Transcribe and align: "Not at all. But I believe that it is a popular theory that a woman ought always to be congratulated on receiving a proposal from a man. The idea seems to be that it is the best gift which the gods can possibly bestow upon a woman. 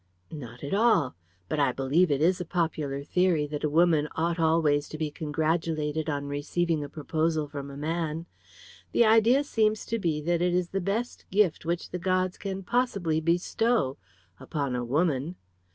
"Not 0.31 0.63
at 0.63 0.73
all. 0.73 1.13
But 1.47 1.59
I 1.59 1.71
believe 1.73 2.07
that 2.07 2.15
it 2.15 2.21
is 2.21 2.41
a 2.41 2.43
popular 2.45 3.03
theory 3.03 3.45
that 3.45 3.63
a 3.63 3.69
woman 3.69 4.07
ought 4.15 4.39
always 4.39 4.89
to 4.89 4.97
be 4.97 5.11
congratulated 5.11 6.09
on 6.09 6.25
receiving 6.25 6.83
a 6.83 6.89
proposal 6.89 7.47
from 7.47 7.69
a 7.69 7.77
man. 7.77 8.25
The 8.93 9.05
idea 9.05 9.43
seems 9.43 9.85
to 9.85 9.99
be 9.99 10.19
that 10.21 10.41
it 10.41 10.55
is 10.55 10.69
the 10.69 10.81
best 10.81 11.25
gift 11.29 11.65
which 11.65 11.91
the 11.91 11.99
gods 11.99 12.39
can 12.39 12.63
possibly 12.63 13.21
bestow 13.21 13.99
upon 14.39 14.75
a 14.75 14.83
woman. 14.83 15.35